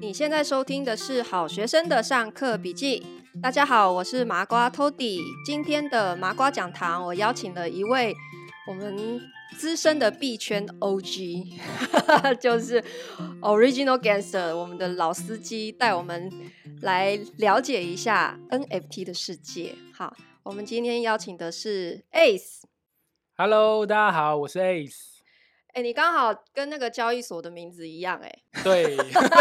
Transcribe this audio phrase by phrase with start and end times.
[0.00, 3.04] 你现在收听的是好学生的上课笔记。
[3.42, 5.20] 大家好，我是麻瓜 Toddy。
[5.44, 8.16] 今天的麻瓜讲堂，我邀请了一位
[8.66, 9.20] 我们
[9.58, 11.52] 资深的币圈 OG，
[12.40, 12.82] 就是
[13.42, 16.32] Original Gangster，我们的老司机，带我们
[16.80, 19.74] 来了解一下 NFT 的世界。
[19.92, 22.62] 好，我们今天邀请的是 Ace。
[23.36, 25.09] Hello，大家好，我是 Ace。
[25.72, 28.96] 哎、欸，你刚好跟那个交易所的名字一样，欸，哎，对，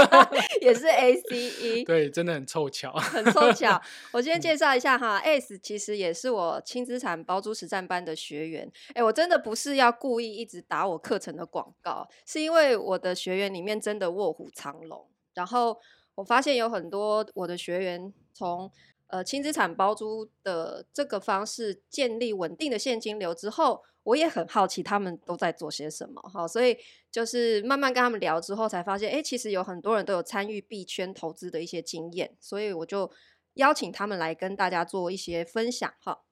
[0.61, 3.81] 也是 A C E，对，真的很凑巧，很凑巧。
[4.13, 8.71] 我今天介绍一下哈，Ace 其实也是我轻资产包租实战班的学员。
[8.89, 15.79] 哎、欸，我真的不是要故意一直打我课程的广告，是因为我的学员里面真的卧虎藏龙，然后
[16.15, 18.71] 我发现有很多我的学员从
[19.09, 23.83] 呃轻资产包租的这个方式建立稳定的现金流之后。
[24.03, 26.75] 我也很好奇他们都在做些什么，哈，所以
[27.11, 33.11] 就是慢慢跟他们聊之后，才发现，哎，其实有很多人都有参与币圈投资的一些经验，所以我就
[33.55, 36.23] 邀请他们来跟大家做一些分享，哈。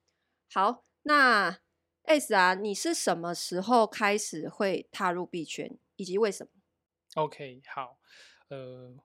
[0.51, 1.59] 好，那
[2.05, 6.51] Ace 啊，你是什么时候开始会踏入币圈，以及为什么
[7.21, 7.99] ？OK，好，
[8.47, 8.95] 呃。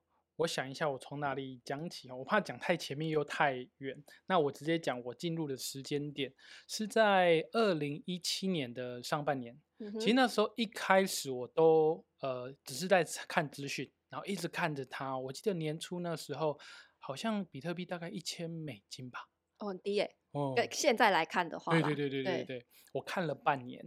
[0.43, 2.11] 我想一下，我从哪里讲起？
[2.11, 4.03] 我怕讲太前面又太远。
[4.27, 6.33] 那我直接讲，我进入的时间点
[6.67, 9.57] 是在二零一七年的上半年。
[9.79, 15.17] 嗯、其实那时候一开始我都呃只是在看资讯，然后一直看着它。
[15.17, 16.59] 我记得年初那时候
[16.99, 19.29] 好像比特币大概一千美金吧。
[19.59, 20.17] 哦，很低耶。
[20.33, 23.81] 哦，现在来看的话，对对对对对对，对，我看了半年。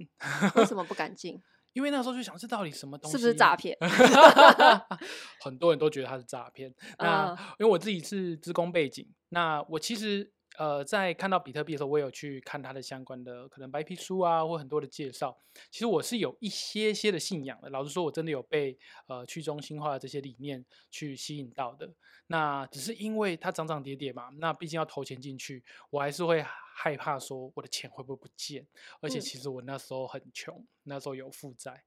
[0.56, 1.42] 为什么不敢进？
[1.76, 3.18] 因为那时候就想，这到底什么东西？
[3.18, 3.78] 是不是诈骗？
[5.44, 6.74] 很多人都觉得它是诈骗。
[6.98, 10.32] 那因为我自己是职工背景，那我其实。
[10.58, 15.38] 呃，在看到比特币的时候，我有去看它的相关的可能白皮书啊，或很多的介绍。
[15.70, 17.70] 其实我是有一些些的信仰的。
[17.70, 21.94] 老实说，我真的有被呃去中心化的这些理念去吸引到的。
[22.28, 28.66] 那只是因为它涨涨跌跌嘛，那毕竟要投钱进去，我还是会害怕说我的钱会不会不见。
[29.02, 31.84] 而且其实我那时候很穷，那时候有负债，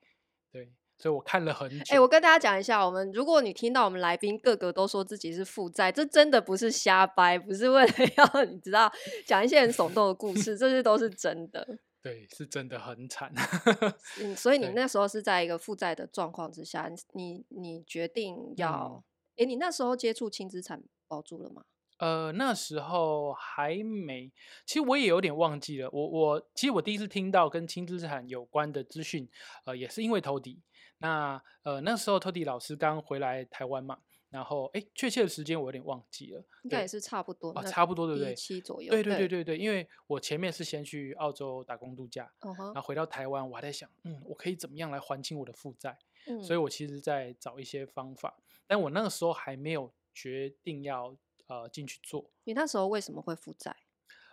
[0.51, 0.73] 对。
[0.99, 1.77] 所以我看了很久。
[1.91, 8.93] 哎、欸，我跟大家讲一下，我们如果你听到我们来宾个个都说自己是负债，这真的不是瞎掰，不是为了 要你知道
[9.25, 11.79] 讲一些很耸动的故事，这些都是真的。
[12.03, 13.33] 对，是真的很惨。
[14.23, 19.03] 嗯，所以你那时候是在一个负债的状况之下，你你决定要，
[19.37, 21.65] 哎、嗯欸，你那时候接触轻资产保住了吗？
[21.99, 24.31] 呃，那时候还没，
[24.65, 25.89] 其实我也有点忘记了。
[25.93, 29.29] 我我其实我第一次听到跟轻资产有关的资讯，
[29.65, 30.59] 呃，也是因为 Tody。
[30.99, 33.99] 那呃那时候 Tody 老师刚回来台湾嘛，
[34.31, 38.33] 然后哎，确切的时间我有点忘记了，应该也是差不多，啊，差不多对不对？
[38.33, 38.91] 一七左右。
[38.91, 42.67] 对对对对对，因为我前面是先去澳洲打工度假，uh -huh.
[42.75, 45.97] 然后回到台湾，我还在想，嗯，我可以怎么样来还清我的负债？
[46.27, 48.37] 嗯，所以我其实在找一些方法，
[48.67, 51.17] 但我那个时候还没有决定要
[51.47, 52.29] 呃进去做。
[52.45, 53.75] 你那时候为什么会负债？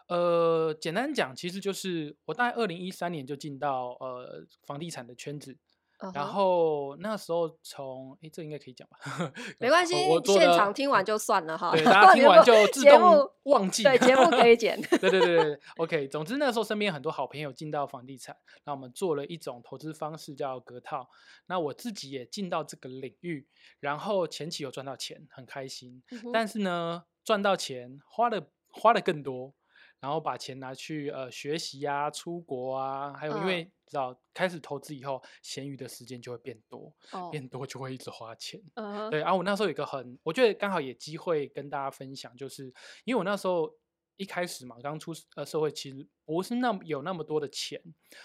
[0.07, 5.55] 呃，简单讲，其实就是我大概二零一三年就进到呃房地产的圈子。
[5.97, 6.15] Uh -huh.
[6.15, 9.31] 然后那时候从诶，这应该可以讲吧？
[9.59, 11.71] 没关系，我现场听完就算了哈。
[11.71, 13.83] 对，大家听完就自动忘记。
[13.83, 14.79] 对，节目可以剪。
[14.99, 16.07] 对对对对，OK。
[16.09, 18.35] 总之那时候身边很多好朋友进到房地产，
[18.65, 21.09] 那我们做了一种投资方式叫隔套。
[21.45, 23.47] 那我自己也进到这个领域，
[23.79, 26.03] 然后前期有赚到钱，很开心。
[26.09, 26.31] Uh.
[26.33, 29.53] 但是呢，赚到钱花的花的更多。
[29.99, 34.17] 然后把钱拿去呃学习啊、出国啊，还有因为知道、uh.
[34.33, 37.29] 开始投资以后，闲余的时间就会变多，uh.
[37.31, 38.61] 变多就会一直花钱。
[38.75, 39.09] Uh -huh.
[39.09, 42.65] 对，然、啊、后我那时候有一个很，我觉得刚好也机会跟大家分享，就是
[43.03, 43.73] 因为我那时候
[44.17, 47.81] 一开始嘛，刚出呃社会，其实不是那么有那么多的钱，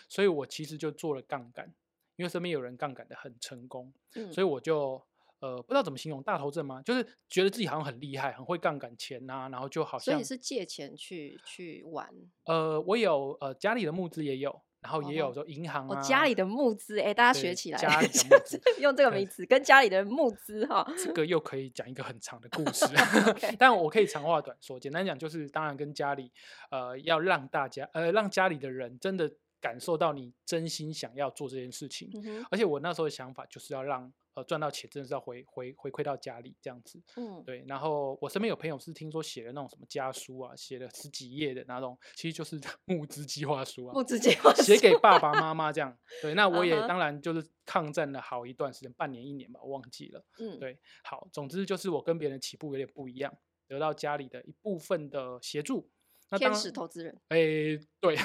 [0.09, 1.73] 所以我其实就做了杠杆，
[2.17, 4.33] 因为身边有人杠杆的很成功，uh.
[4.33, 5.03] 所以我就。
[5.41, 6.83] 呃，不知道怎么形容大头症吗？
[6.83, 10.15] 就是觉得自己好像很厉害，很会杠杆钱呐、啊，然后就好像。
[10.15, 12.09] 所以是借钱去去玩？
[12.45, 16.01] 呃，我有呃家里的募资也有，然后也有说银行啊。
[16.03, 17.79] 家里的募资，哎、欸，大家学起来。
[17.79, 20.87] 家里的募资 用这个名词，跟家里的募资哈。
[20.99, 22.85] 这个又可以讲一个很长的故事，
[23.59, 26.31] 但我可以长话短说，简单讲就是，当然跟家里
[26.71, 34.13] 呃要让大家呃让家里的人真的感受到你真心想要做这件事情，嗯、而且我那时候的想法就是要让。
[34.35, 37.65] 呃，赚到钱真的是要回回回馈到家里这样子，嗯，对。
[37.67, 45.97] 然后我身边有朋友是听说写了那种什么家书啊，写了十几页的那种，其实就是 募资计划书啊，募资计划写给爸爸妈妈这样。
[46.23, 50.25] 对，那我也当然就是抗战了好一段时间，半年一年吧，我忘记了。
[50.39, 50.79] 嗯，对。
[51.03, 53.37] 好，总之就是我跟别人起步有点不一样，
[53.67, 55.91] 得到家里的一部分的协助。
[56.39, 58.17] 天使投资人，哎、欸， 对，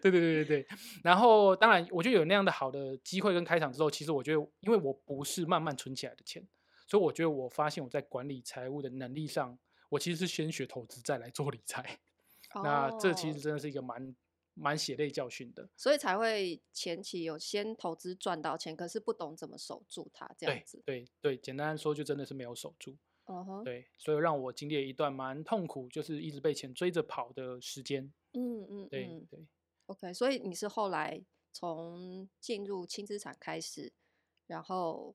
[0.00, 0.66] 对对对对对。
[1.02, 6.46] 然后，当然，我觉得有那样的好的机会跟开场之后，其实我觉得，因为我不是慢慢存起来的钱，
[6.86, 9.58] 所以我觉得我发现我在管理财务的能力上，
[9.90, 12.00] 我其实是先学投资再来做理财。
[12.54, 14.16] 哦、那这其实真的是一个蛮
[14.54, 20.82] 蛮血泪教训的，所以才会前期有先投资赚到钱，可是不懂怎么守住它这样子。
[20.86, 22.96] 对对对，简单说就真的是没有守住。
[23.28, 23.62] Uh.
[23.62, 28.10] 对，所以让我经历了一段蛮痛苦，就是一直被钱追着跑的时间。
[28.32, 29.46] 嗯嗯，对对。
[29.84, 31.22] OK，所以你是后来
[31.52, 33.92] 从进入轻资产开始，
[34.46, 35.14] 然后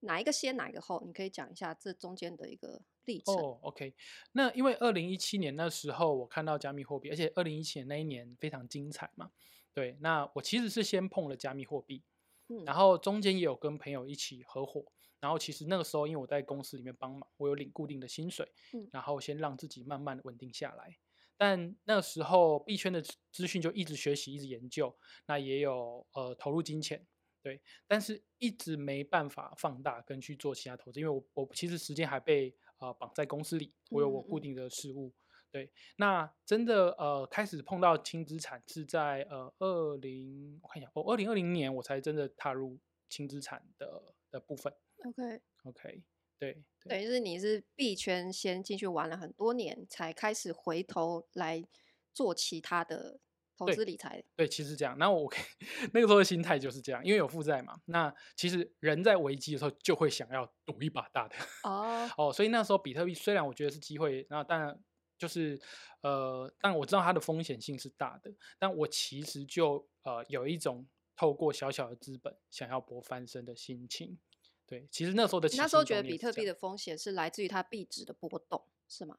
[0.00, 1.04] 哪一个先，哪一个后？
[1.06, 3.36] 你可以讲一下这中间的一个历程。
[3.36, 3.94] 哦，OK。
[4.32, 9.30] 那因为二零一七年那时候我看到加密货币，而且二零一七年那一年非常精彩嘛。
[9.72, 12.02] 对，那我其实是先碰了加密货币，
[12.48, 14.84] 嗯，然后中间也有跟朋友一起合伙。
[15.22, 20.98] 然后其实那个时候，因为我在公司里面帮忙，我有领固定的薪水，嗯，然后先让自己慢慢的稳定下来。
[21.36, 24.96] 但那个时候币圈的资讯就一直学习，一直研究，
[25.26, 27.06] 那也有呃投入金钱，
[27.40, 35.14] 对，但是一直没办法放大跟去做其他投资，因为我我其实时间还被呃绑在公司里，我有我固定的事务，嗯嗯
[35.52, 35.72] 对。
[35.96, 42.78] 那真的呃开始碰到轻资产是在呃二零我看一下哦二零二零年我才真的踏入
[43.08, 44.72] 轻资产的的部分。
[45.04, 46.02] OK OK，
[46.38, 51.64] 对，等于是你是币圈先进去玩了很多年，才开始回头来
[52.12, 53.20] 做其他的
[53.56, 54.22] 投资理财。
[54.36, 54.96] 对，其实这样。
[54.98, 55.32] 那我
[55.92, 57.80] 那个时候的心态就是这样，因为有负债嘛。
[57.86, 61.36] 那其实人在危机的时候就会想要赌一把大的。
[61.62, 64.76] 哦 哦，所以那时候比特币虽然我觉得是机会，那当然
[65.16, 65.60] 就是
[66.02, 74.18] 呃，但我知道它的风险性是大的，但我其实就呃有一种透过小小的资本想要搏翻身的心情。
[74.66, 79.18] 对，其实那时候的那时候觉得比特币的风险是来自于它币值的波动，是吗？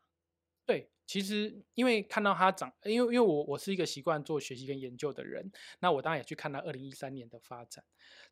[0.65, 7.83] 对，其实因为看到它涨，因为因为我我是一个习惯做学习跟研究的人，那我当然也去看它二零一三年的发展，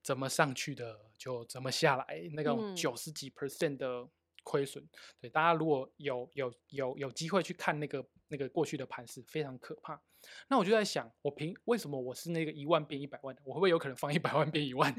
[0.01, 4.07] 怎么上去的就怎么下来，那个九十几 percent 的
[4.43, 4.83] 亏损。
[4.83, 4.89] 嗯。
[5.21, 10.01] 对，大家如果有有有有机会去看那个那个过去的盘势，非常可怕。
[10.47, 14.93] 那我就在想，我凭为什么我是那个一万变一百万的，我会不会有可能放一百万变一万？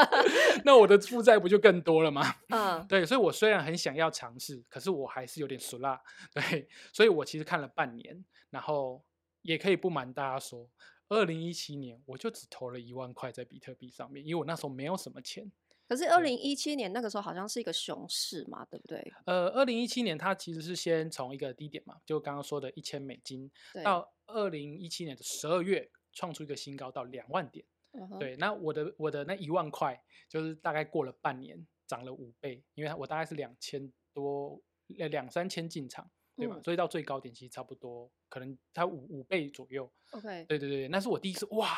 [0.64, 2.22] 那我的负债不就更多了吗？
[2.48, 6.00] 嗯，对，所以我虽然很想要尝试，可是我还是有点俗辣。
[6.32, 9.04] 对，所以我其实看了半年，然后
[9.42, 10.66] 也可以不瞒大家说，
[11.10, 15.52] 二零一七年我就只投了一万块在比特币上面，因为我那时候没有什么钱。
[15.92, 19.12] 可是二零一七年那个时候好像是一个熊市嘛，对不对？
[19.26, 23.50] 呃，二零一七年它其实是先从一个低点嘛，就刚刚说的一千美金，
[23.84, 27.66] 到二零一七年的十二月创出一个新高到两万点。
[27.90, 28.16] Uh-huh.
[28.18, 36.56] 对，那我的我的那一万块就是大概过了半年涨了五倍，因为我大概是两千多两三千进场，对吧？
[36.56, 36.62] 嗯。
[36.64, 39.92] 所以到最高点其实差不多，可能它五五倍左右。
[40.12, 41.68] OK，对对对，那是我第一次哇，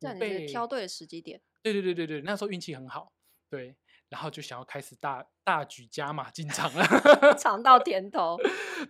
[0.00, 1.38] 五倍，挑对了时机点。
[1.62, 3.12] 对对对对对，那时候运气很好。
[3.50, 3.74] 对，
[4.08, 6.84] 然后就想要开始大大举加码进场了，
[7.38, 8.36] 尝到甜 头。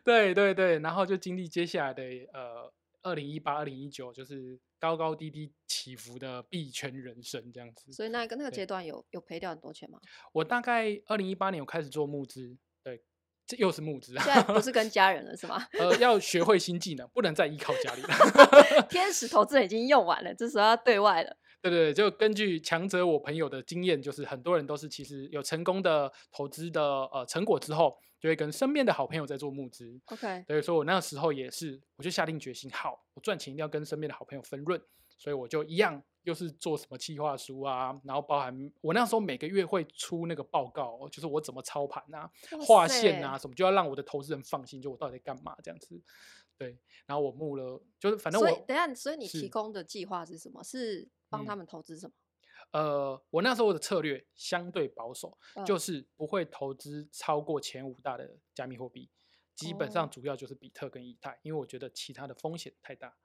[0.05, 2.03] 对对对，然后就经历接下来的
[2.33, 2.73] 呃，
[3.03, 7.93] 二零一八、二零一九，就是高高低低起伏的币圈人生这样子。
[7.93, 9.99] 所以那个那个阶段有有赔掉很多钱吗？
[10.33, 13.03] 我大概二零一八年我开始做募资，对，
[13.47, 15.65] 这又是募资，现在不是跟 家人了是吗？
[15.79, 18.83] 呃，要学会新技能，不能再依靠家里了。
[18.91, 21.37] 天使投资已经用完了，这时候要对外了。
[21.61, 30.01] 对对对，就根据强者我朋友的经验，就是很多人都是其实有成功的投资的呃成果之后，就会跟身边的好朋友在做募资。
[30.07, 34.81] OK，所以说我那个时候也是，我就下定决心，好，我赚钱一定要跟身边的好朋友分润，
[35.17, 42.31] 所以我就一样，又是做什么企划书啊，然后包含我那时候每个月会出那个报告，就是我怎么操盘啊、
[42.67, 46.01] 画线啊什么，就要让我的投资人放心，就我到底在干嘛这样子。
[46.57, 50.63] 对，然后我募了，就是反正我等下，所以你提供的计划是什么？
[50.65, 52.13] 是帮他们投资什么？
[52.73, 52.85] 嗯？
[52.85, 59.11] 呃，我那时候的策略相对保守，嗯，就是不会投资超过前五大的加密货币，
[59.55, 63.17] 基本上主要就是比特跟以太，哦，因为我觉得其他的风险太大。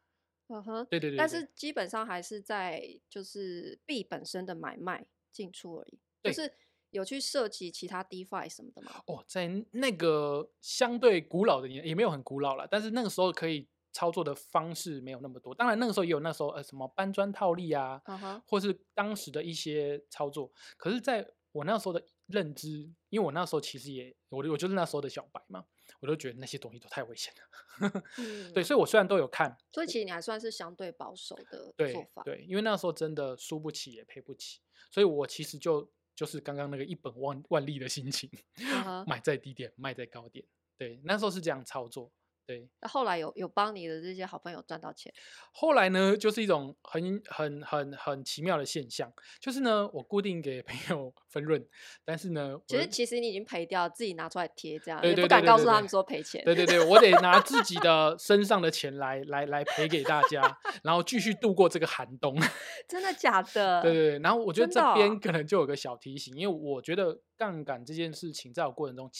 [0.47, 1.17] 嗯哼，对对对，对。
[1.17, 6.53] 但是基本上还是在就是币本身的买卖进出而已，就是。
[6.93, 9.01] 有去涉及其他 DeFi 什么的吗？
[9.07, 15.55] 哦，在那个相对古老的年，也没有很古老了，但是那个时候可以操作的方式没有那么多。
[15.55, 18.41] 当然那个时候也有那时候呃什么搬砖套利啊，uh-huh.
[18.45, 20.51] 或是当时的一些操作。
[20.75, 25.63] 可是在我那时候的认知，因为我那时候其实也我我就是那时候的小白嘛，
[26.01, 28.03] 我都觉得那些东西都太危险了。
[28.17, 32.23] 嗯、 对，所以我虽然都有看，所以其实你还算是相对保守的做法。
[32.23, 34.59] 对，对，因为那时候真的输不起也赔不起，
[34.91, 35.89] 所以我其实就。
[36.15, 39.05] 就是刚刚那个一本万万利的心情，uh -huh.
[39.07, 40.45] 买在低点，卖在高点。
[40.77, 42.11] 对，那时候是这样操作。
[42.45, 45.13] 对，那后来有有帮你的这些好朋友赚到钱？
[45.53, 51.65] 后来呢，就是一种很很很很奇妙的现象，就是呢，我固定给朋友分润，
[52.03, 56.43] 但是呢，其实其实你已经赔掉，自己拿出来贴，这样也不敢告诉他们说赔钱。
[56.43, 62.35] 对对对，我得拿自己的 身上的钱来来来赔给大家，然后继续度过这个寒冬。
[62.89, 63.81] 真的假的？
[63.81, 69.11] 对对对，然后我觉得这边可能就有个小提醒，因为我觉得杠杆这件事情在我过程中。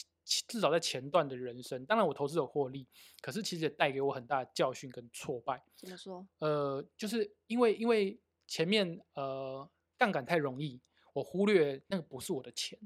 [0.48, 2.88] 至少在前段的人生，当然我投资有获利，
[3.20, 5.62] 可是其实也带给我很大的教训跟挫败。
[5.76, 6.26] 怎么说？
[6.38, 10.80] 呃，就是因为因为前面呃杠杆太容易，
[11.12, 12.78] 我忽略那个不是我的钱，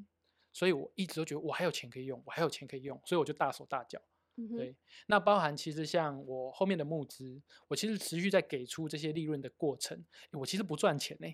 [0.52, 4.02] 所以我一直都觉得我还有钱可以用，我还有钱可以用，所以我就大手大脚。
[4.34, 4.74] 嗯、对，
[5.06, 11.32] 那包含其实像我后面的募资，我其实持续在给出这些利润的过程，我其实不赚钱呢，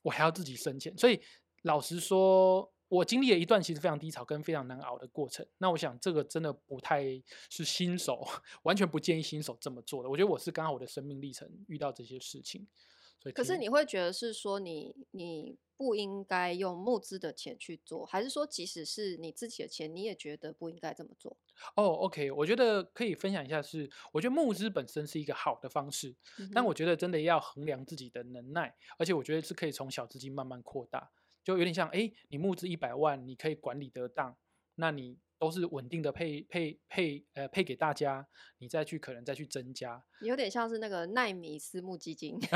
[0.00, 1.20] 我还要自己生钱，所以
[1.64, 2.72] 老实说。
[2.92, 7.02] 我经历了一段其实非常低潮跟非常难熬的过程，那我想这个真的不太
[7.48, 8.22] 是新手，
[8.64, 10.10] 完全不建议新手这么做的。
[10.10, 12.68] 我觉得我是刚好我的生命历程遇到这些事情，
[13.18, 21.38] 所以可是你会觉得是说你你不应该用募资的钱去做，还是说即使是你自己的钱，你也觉得不应该这么做？
[21.76, 31.10] 哦，OK，我觉得可以分享一下是，我觉得募资本身是一个好的方式，嗯，但我觉得真的要衡量自己的能耐，而且我觉得是可以从小资金慢慢扩大。
[31.44, 34.36] 就有点像，哎，你募资一百万，你可以管理得当，
[34.76, 38.26] 那你都是稳定的配配配，呃，配给大家，
[38.58, 42.38] 你再去可能再去增加，有点像是那个奈米私募基金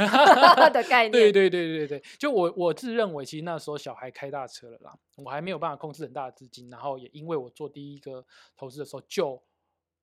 [0.72, 1.10] 的概念。
[1.10, 8.24] 对对对对对，就我我自认为，其实那时候小孩开大车了啦，我还没有办法控制很大的资金，然后也因为我做第一个
[8.56, 9.42] 投资的时候就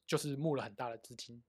[0.06, 1.42] 就是募了很大的资金。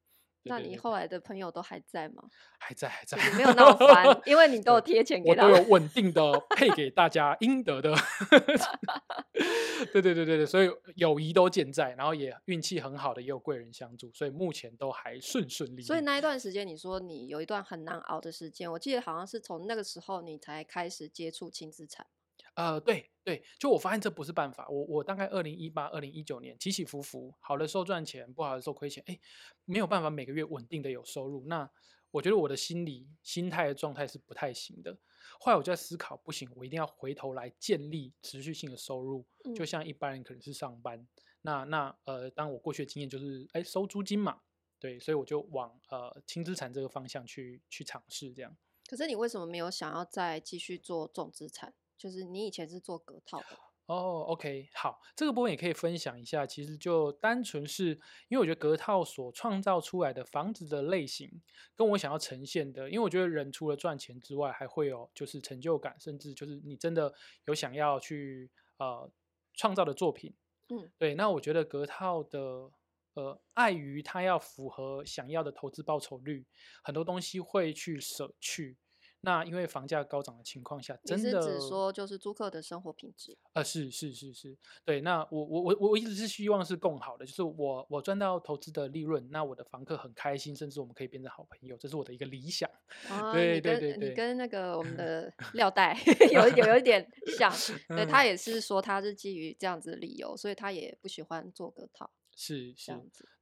[0.45, 2.23] 那你后来的朋友都还在吗？
[2.59, 7.95] 还在，还在，没有那么烦，因为你都有贴钱给他，我都有稳定的配给大家应得的。
[9.93, 15.83] 对对对对对，所以友谊都健在，然后也运气很好的，也有贵人相助，所以目前都还顺顺利利。
[15.83, 22.07] 所以那一段时间，你说你有一段很难熬的时间，我记得好像是从那个时候你才开始接触轻资产。
[22.55, 24.69] 呃，对对，就我发现这不是办法。
[24.69, 29.19] 我我大概二零一八、二零一九年起起伏伏，好的时候赚钱，不好的时候亏钱，哎，
[29.65, 31.45] 没有办法每个月稳定的有收入。
[31.47, 31.69] 那
[32.13, 34.97] 我觉得我的心理心态的状态是不太行的。
[35.41, 40.99] 后来我就在思考，不行，我一定要回头来建立持续性的收入，就像一般人可能是上班。
[40.99, 41.09] 嗯、
[41.43, 44.43] 那那呃，当我过去的经验就是，哎，收租金嘛，
[44.79, 48.57] 对，所以我就往呃轻资产这个方向去去尝试这样。
[48.87, 51.75] 可是你为什么没有想要再继续做重资产？
[51.97, 56.47] 就是你以前是做隔套的哦，oh，OK，好，这个部分也可以分享一下。
[56.47, 57.91] 其实就单纯是
[58.29, 61.43] 因为我觉得隔套所创造出来的房子的类型，
[61.75, 67.13] 跟我想要呈现的，因为我觉得人除了赚钱之外，还会有就是成就感，甚至就是你真的
[67.47, 69.11] 有想要去呃
[69.53, 70.35] 创造的作品。
[70.71, 71.15] 嗯，对。
[71.15, 72.71] 那我觉得隔套的
[73.13, 76.47] 呃，碍于它要符合想要的投资报酬率，
[76.83, 78.79] 很多东西会去舍去。
[79.25, 83.37] 那因为房价高涨的情况下，真的，说就是租客的生活品质？
[83.55, 85.01] 呃，是是是是，对。
[85.01, 92.69] 那我我我我一直是希望是更好的，就是我我赚到投资的利润，那我的房客很开心，甚至我们可以变成好朋友，这是我的一个理想。
[93.09, 95.97] 啊、对对对对，你跟那个我们的廖代
[96.33, 97.51] 有有有一点像，
[97.89, 102.11] 对，他也是说他是基于这样子的理由，所以他也不喜欢做隔套。
[102.37, 102.93] 是是，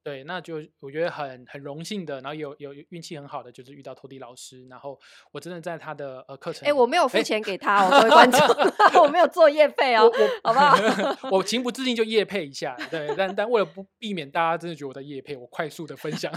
[0.02, 4.98] 对，那就我觉得很很荣幸的，然后有有运气很好的，就是遇到托迪老师，然后
[5.30, 8.40] 我真的在他的呃课程，哎，我没有付钱给他，各位观众，
[9.02, 10.10] 我没有做业配哦，
[10.42, 11.30] 好不好？
[11.30, 16.32] 我情不自禁就业配一下，对，但但为了不避免大家真的觉得我在业配，我快速的分享，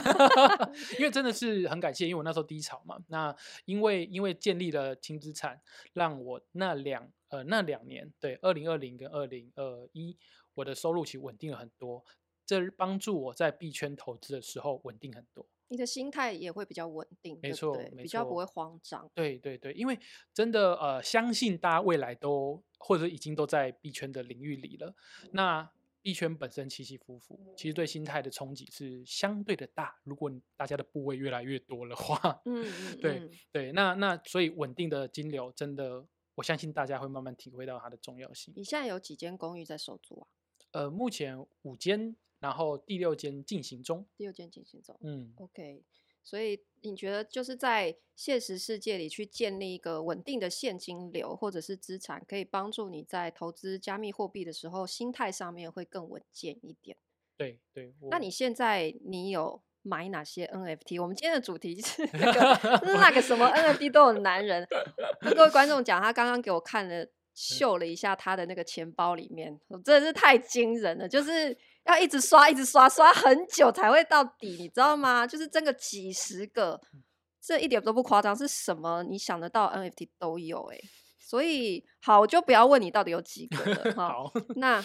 [1.00, 3.36] 因为真的是很感谢，因为我那时候低潮嘛，那
[3.66, 5.60] 因为因为建立了轻资产，
[5.94, 10.16] 让我那两呃那两年，对，二零二零跟二零二一，
[10.54, 12.06] 我的收入其实稳定了很多。
[12.46, 19.10] 这帮助我在币圈投资的时候稳定很多，你的心态也会比较稳定，没错，没错，比较不会慌张。
[19.16, 19.98] 对对对，因为
[20.34, 24.94] 真的呃，相信大家未来都或者已经都在币圈的领域里了。
[25.24, 25.72] 嗯、那
[26.04, 29.96] 币圈本身起起伏伏，其实对心态的冲击是相对的大。
[30.04, 38.54] 如果大家的部位越来越多的话， 嗯，嗯对嗯对，那那所以稳定的金流真的，我相信大家会慢慢体会到它的重要性。
[38.56, 40.28] 你现在有几间公寓在收租啊？
[40.74, 42.16] 呃，目前五间。
[42.40, 45.84] 然后第六间进行中，第六间进行中，嗯，OK。
[46.24, 56.98] 所以你觉得就是在现实世界里去建立一个稳定的现金流或者是资产，可以帮助你在投资加密货币的时候，心态上面会更稳健一点。
[57.38, 57.94] 对对。
[58.10, 61.00] 那你现在你有买哪些 NFT？
[61.00, 64.68] 我们今天的主题是 那个，是那个什么 NFT 都有男人。
[65.22, 67.08] 跟各位观众讲，他刚刚给我看了。
[67.38, 71.54] 秀了一下他的那个钱包里面，真的是太惊人了，就是
[71.86, 75.26] 要一直刷，一直刷，刷很久才会到底，你知道吗？
[75.26, 76.82] 就是真的几十个，
[77.40, 80.84] 这一点都不夸张，是什么你想得到 NFT 都有哎、欸。
[81.20, 84.10] 所以好，我就不要问你到底有几个了 哈。
[84.10, 84.84] 好那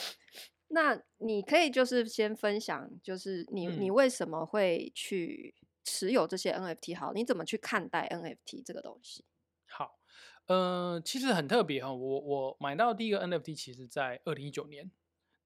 [0.68, 5.54] 那你可以就是先分享，就是你、嗯、你为什么会去
[5.84, 6.98] 持有这些 NFT？
[6.98, 9.24] 好，你怎么去看待 NFT 这个东西？
[9.66, 9.98] 好，
[10.46, 11.92] 呃，其实很特别哈。
[11.92, 14.90] 我我买到第一个 NFT，其实在二零一九年。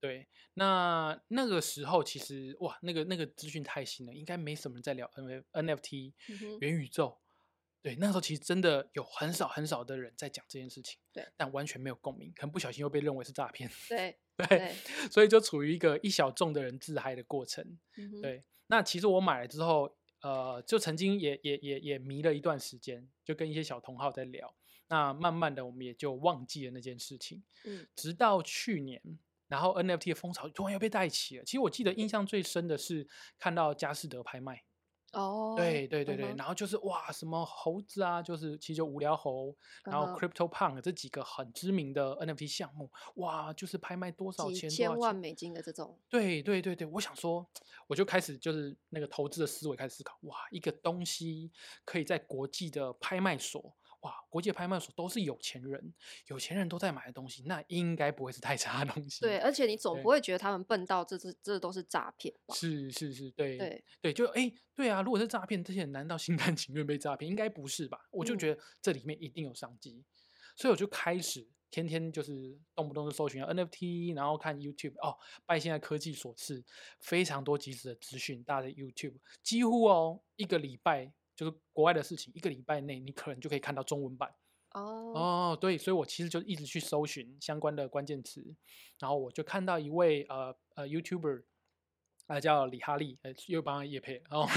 [0.04, 5.10] 对，那那个时候其实哇，那个那个资讯太新了，应该没什么人在聊
[5.54, 6.12] NFT
[6.60, 7.18] 元宇宙。
[7.80, 14.74] 对，那时候其实真的有很少很少的人在讲这件事情，对，但完全没有共鸣，可能不小心又被认为是诈骗， 对对，对，
[15.10, 17.78] 所以就处于一个一小众的人自嗨的过程。
[17.96, 24.54] 嗯、对，那其实我买了之后，呃，就曾经也也也也迷了一段时间，就跟一些小同好在聊，
[24.88, 29.00] 那慢慢的我们也就忘记了那件事情，嗯，直到去年，
[29.48, 31.44] 然后 NFT 的风潮突然又被带起了。
[31.44, 33.06] 其实我记得印象最深的是
[33.38, 34.64] 看到佳士得拍卖。
[35.12, 45.96] 哦、oh，对对对对，嗯，然后就是哇，什么猴子啊，就是其实就无聊猴，然后 Crypto Punk 这几个很知名的 NFT 项目，哇，就是拍卖多少钱，几千万美金的这种。
[46.08, 47.48] 对对对对，我想说，
[47.86, 51.52] 我就开始就是那个投资的思维开始思考，哇，一个东西
[51.84, 53.72] 可以在国际的拍卖所。
[54.04, 55.94] 哇，国际拍卖所都是有钱人，
[56.26, 59.22] 有钱人都在买的东西，那应该不会是太 差的东西。
[59.22, 62.54] 对，而且你总不会觉得他们笨到这这这都是诈骗吧？
[62.54, 67.26] 是是是，对对对，就哎，对啊，如果是诈骗，这些人难道心 甘情愿被诈骗？
[67.26, 67.98] 应该不是吧？
[68.10, 70.04] 我就觉得这里面一定有商机，嗯，
[70.56, 74.94] 所以我就开始天天就是动不动就搜寻 NFT，然后看 YouTube。
[75.00, 76.62] 哦，拜现在科技所赐，
[77.00, 81.14] 非常多及时的资讯，大家的 YouTube 几乎哦一个礼拜。
[81.36, 84.34] 就是国外的事情，一个礼拜内你可能就可以看到中文版。
[84.70, 88.44] 哦哦，对，所以我其实就一直去搜寻相关的关键词，
[88.98, 91.42] 然后我就看到一位呃呃 YouTuber，
[92.26, 94.20] 啊、呃、叫李哈利，呃又帮他业配。
[94.28, 94.48] 然 后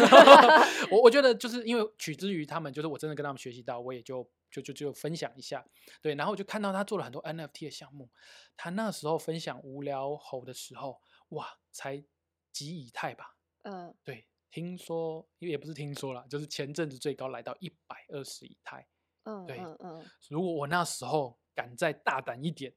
[0.89, 5.63] 我我觉得就是因为取之于他们，就是我真的跟他们学习到，我也就就就就分享一下。
[6.01, 8.10] 对，然后我就看到他做了很多 NFT 的项目，
[8.55, 12.03] 他那时候分享无聊猴的时候，哇，才
[12.51, 13.36] 几以太吧？
[13.62, 14.25] 嗯，对。
[14.57, 18.84] 听说，因为也不是听说啦，就是前阵子最高来到一百二十以太。
[19.21, 20.05] 嗯，对，嗯嗯。
[20.29, 22.73] 如果我那时候敢再大胆一点，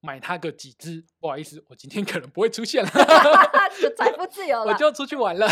[0.00, 2.90] 买它个几只，不好意思，我今天可能不会出现了，
[3.80, 5.46] 就财富自由了， 我就出去玩了。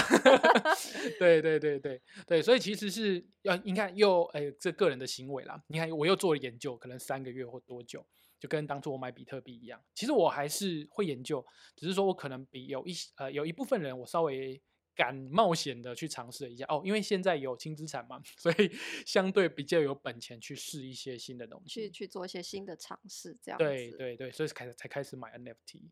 [1.20, 8.04] 对对对对对，所以其实是要你看又哎，这个人的行为啦，你看我又做了研究，可能三个月或多久，
[8.40, 9.80] 就跟当初我买比特币一样。
[9.94, 14.60] 其实我还是会研究，只是说我可能比有一呃有一部分人我稍微。
[14.98, 18.68] 敢冒险的去尝试一下哦，因为现在有轻资产嘛， 所以
[19.06, 23.64] 相对比较有本钱去试一些新的东西，去去做一些新的尝试，这样子。
[23.64, 25.84] 对对对，所以开始才开始买 NFT。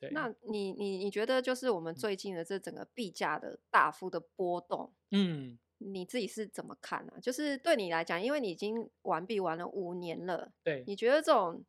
[0.00, 7.20] 对，那你你你觉得就是我们最近的这整个币价的大幅的波动，嗯，你自己是怎么看呢、啊？
[7.20, 11.62] 就是对你来讲，因为你已经玩币玩了五年了，对，你觉得这种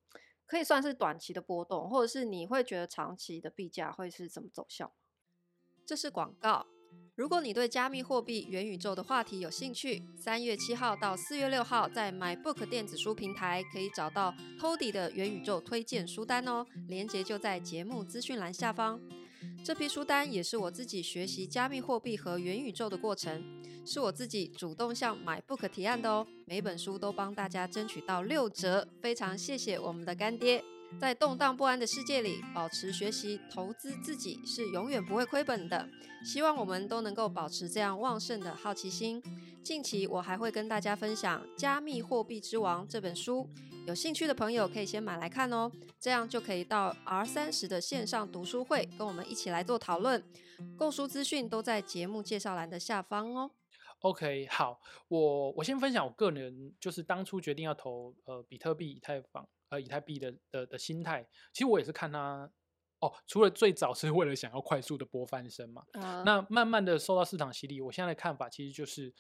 [0.45, 4.89] 可以算是短期的波动，或者是你会觉得长期的币价会是怎么走向？
[5.85, 6.65] 这是广告。
[7.17, 19.01] 如果你对加密货币、元宇宙的话题有兴趣，三月七号到四月六号，在 MyBook 电子书平台可以找到 Toddy 的元宇宙推荐书单哦，链接就在节目资讯栏下方。
[19.65, 23.43] 这批书单也是我自己学习加密货币和元宇宙的过程，
[23.83, 26.27] 是我自己主动向 MyBook 提案的哦。
[26.45, 30.63] 每本书都帮大家争取到六折，非常谢谢我们的干爹。
[30.99, 35.87] 在动荡不安的世界里，保持学习、投资自己是永远不会亏本的。
[36.25, 39.21] 希望我们都能够保持这样旺盛的好奇心。
[39.63, 43.47] 近期我还会跟大家分享《加密货币之王》这本书，
[43.85, 50.23] 有兴趣的朋友可以先买来看哦，这样就可以到 R 三十的线上读书会跟我们一起来做讨论。
[50.75, 53.51] 购书资讯都在节目介绍栏的下方哦。
[53.99, 59.47] OK，好，我我先分享我个人就是当初决定要投呃比特币、以太坊。
[59.69, 62.49] 呃，以太币的的的心态，其实我也是看它
[62.99, 63.13] 哦。
[63.27, 66.23] 除了最早是为了想要快速的波翻身嘛，uh.
[66.23, 69.13] 那慢慢的受到市场洗礼，我现在的看法其实就是，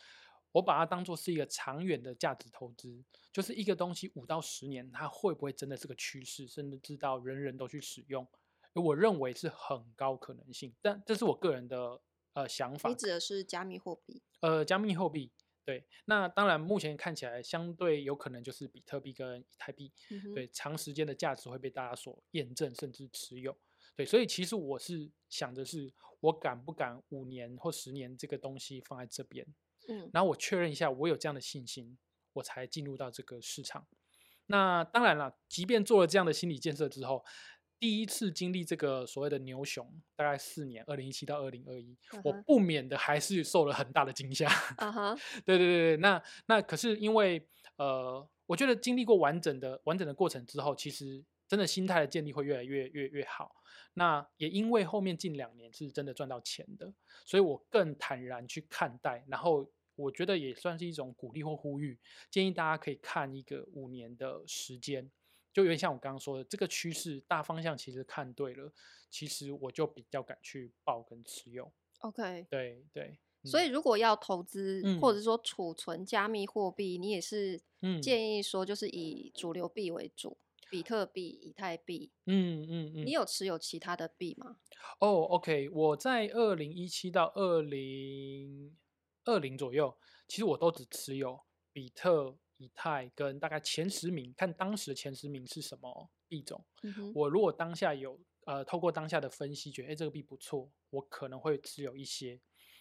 [0.53, 8.25] 我把它当做是一个长远的价值投资，就是一个东西五到十年，它会不会真的是个趋势，甚至知道人人都去使用，
[8.73, 10.73] 我认为是很高可能性。
[10.81, 11.99] 但这是我个人的
[12.33, 12.87] 呃想法。
[12.87, 14.21] 你指的是加密货币？
[14.39, 15.31] 呃，加密货币。
[15.67, 23.53] 对，那当然，目前看起来相对有可能就是比特币跟以太币，嗯，对，长时间的价值会被大家所验证，甚至持有。
[23.93, 29.45] 对，所以其实我是想的是，我敢不敢五年或十年这个东西放在这边，
[29.89, 31.97] 嗯，然后我确认一下我有这样的信心，
[32.31, 33.85] 我才进入到这个市场。
[34.45, 37.25] 那当然了，即便做了这样的心理建设之后，
[37.79, 44.47] 第一次经历这个所谓的牛熊，大概四年，二零一七到二零二一，我不免的还是受了很大的惊吓。
[44.77, 53.55] 啊哈，对对对对，那那可是因为呃，我觉得经历过完整的完整的过程之后，其实真的心态的建立会越来越越越好。
[53.93, 56.93] 那也因为后面近两年是真的赚到钱的，
[57.25, 59.69] 所以我更坦然去看待，然后。
[59.97, 61.97] 我觉得也算是一种鼓励或呼吁，
[62.29, 65.09] 建议大家可以看一个五年的时间，
[65.57, 68.71] 就有点像我刚刚说的，这个趋势大方向其实看对了，
[69.09, 71.73] 其实我就比较敢去抱跟持有。
[72.01, 77.59] OK，对对，嗯、所以如果要投资、嗯、或者说储存加密货币，你也是
[78.03, 80.37] 建议说就是以主流币为主，
[80.69, 82.11] 比特币、以太币。
[82.27, 84.57] 嗯嗯嗯，你有持有其他的币吗？
[84.99, 88.77] 哦、oh，OK，我在二零一七到二零。
[89.25, 91.41] 二零左右，其实我都只持有
[91.73, 96.63] 比特、以太跟大概前十名，看当时的前十名是什么币种。
[96.83, 102.39] 嗯、我如果当下有呃，透过当下的分析，觉得哎这个币不错，我可能会持有一些。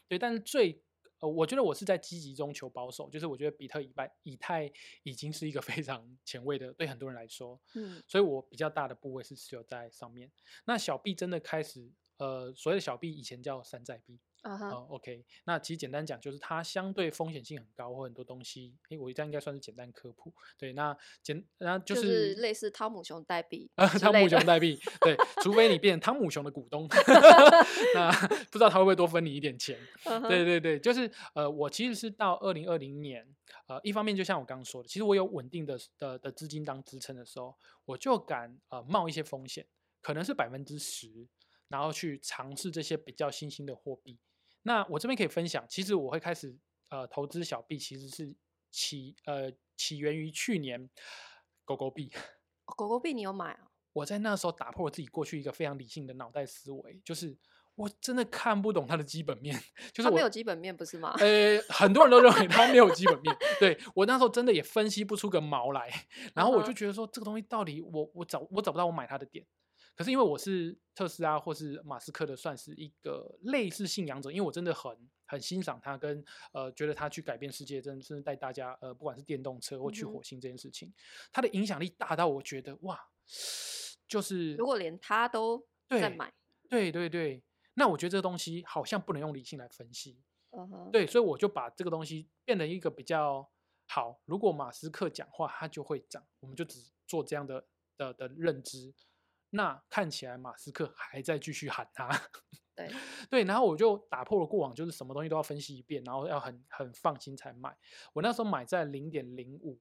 [0.09, 0.83] 对，但是最
[1.21, 4.71] 呃，我觉得我是在积极中求保守，就是我觉得比特、以外、以太
[5.03, 10.31] 已经是一个 非常前卫的，对很多人来说，嗯，所以我比较大的部位是持有在上面。
[10.67, 14.21] 那小币真的开始，呃，所谓的小币以前叫山寨币。
[14.47, 14.95] 哦、uh huh.
[14.95, 20.33] uh,，OK，那其实简单讲就是它相对风险性很高，或很多东西，诶，我这样应该算是简单科普。
[20.57, 26.89] 对，那简，那就是，就是类似汤姆熊代币， 汤姆熊代币，对，除非你变成汤姆熊的股东，
[27.95, 28.11] 那
[28.51, 29.77] 不知道他会不会多分你一点钱。
[30.07, 30.29] Uh huh.
[30.29, 33.27] 对对对，就是呃，我其实是到二零二零年，
[33.67, 37.55] 呃，一方面就像我刚刚说的，其实我有稳定的的的资金当支撑的时候，
[37.85, 39.67] 我就敢呃冒一些风险，
[40.01, 41.27] 可能是百分之十，
[41.69, 44.19] 然后去尝试这些比较新兴的货币。
[44.67, 46.59] 那我这边可以分享，其实我会开始
[46.91, 48.35] 呃投资小币，其实是
[48.73, 50.91] 起呃起源于去年
[51.65, 52.11] 狗狗币。
[52.65, 53.71] 狗狗币你有买啊？
[53.93, 57.39] 我在那时候打破了自己过去一个非常理性的脑袋思维，就是
[57.77, 59.57] 我真的看不懂它的基本面，
[59.95, 61.15] 就是我没有基本面不是吗？
[61.21, 65.89] 呃，很多人都认为它没有基本面， 对，我那时候真的也分析不出个毛来，
[66.35, 69.47] 然后我就觉得说这个东西到底我我找我找不到我买它的点。
[69.97, 80.95] 可是因为我是特斯拉或是马斯克的，算是一个类似信仰者，因为我真的很很欣赏他，跟呃觉得他去改变世界，真的是带大家呃不管是电动车或去火星这件事情，嗯、
[81.33, 83.01] 他的影响力大到我觉得哇，
[84.07, 86.33] 就是如果连他都在买，
[86.69, 87.17] 对对对。
[87.39, 87.43] 对，
[87.75, 90.19] 那我觉得这个东西好像不能用理性来分析，
[90.51, 93.51] 嗯，对，所以我就把这个东西变成一个比较
[93.87, 98.95] 好，如果马斯克讲话，他就会涨，我们就只做这样的的的认知。
[99.57, 102.09] 那看起来马斯克还在继续喊他，
[102.75, 102.91] 对
[103.31, 107.75] 对，然后我就打破了过往，就是什么东西都要分析一遍，然后要很很放心才买。
[108.13, 109.81] 我那时候买在零点零五，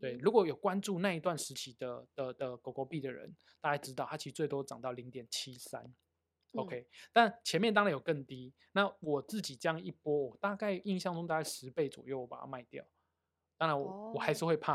[0.00, 5.94] 对，如果有关注那一段时期的的的狗狗币的人，大家知道它其实最多涨到零点七三
[6.54, 8.52] ，OK，但前面当然有更低。
[8.72, 12.84] 那我自己这样一波，我大概印象中大概十倍左右，我把它卖掉。
[13.56, 14.74] 当然我、哦、我还是会怕。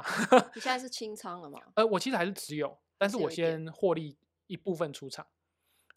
[0.56, 1.60] 你现在是清仓了吗？
[1.76, 4.18] 呃，我其实还是持有，但是我先获利。
[4.50, 5.26] 一部分出场，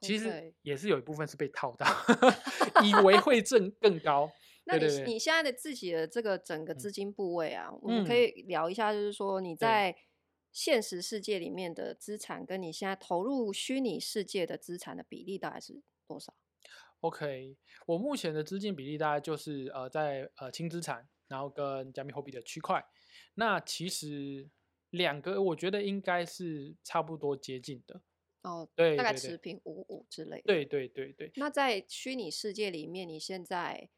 [0.00, 1.86] 其实也是有一部分是被套到.
[2.84, 4.30] 以为会挣更高。
[4.64, 9.96] 那你你现在的自己的这个整个资金部位啊，嗯、我们可以聊一下，就是说你在
[10.52, 16.34] 现实世界里面的资产，跟你现在投入虚拟世界的资产的比例大概是多少
[17.00, 22.84] ？OK，我目前的资金比例大概就是呃在呃轻资产，然后跟加密货币的区块。
[23.34, 24.48] 那其实
[24.90, 28.02] 两个我觉得应该是差不多接近的。
[28.42, 30.42] 哦，对，大概持平五五之类的。
[30.44, 31.30] 对对对对。
[31.36, 33.88] 那在虚拟世界里面，你现在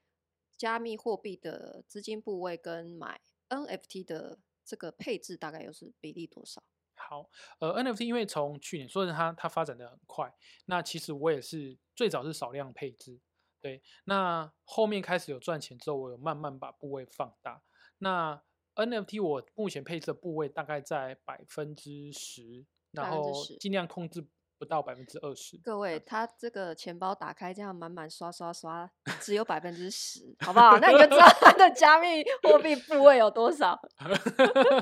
[0.57, 6.63] 加密货币的资金部位跟买 NFT 的这个配置大概又是比例多少？
[6.95, 10.35] 好，呃，NFT 因为从去年，所以它它发展的很快。
[10.67, 13.21] 那其实我也是最早是少量配置，
[13.61, 13.83] 对。
[14.05, 17.63] 那后面开始有赚钱之后，我有慢慢把部位放大。
[17.99, 18.43] 那
[18.75, 22.67] NFT 我目前配置的部位大概在百分之十。
[22.95, 24.25] 然后尽量控制
[24.57, 25.59] 不到百分之二十。
[25.59, 28.89] 各位，他这个钱包打开这样满满刷刷刷，
[29.21, 30.79] 只有百分之十，好不好？
[30.79, 33.79] 那你就知道他的加密货币部位有多少，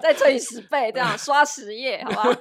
[0.03, 2.33] 再乘以十倍，这样刷十页，好不好？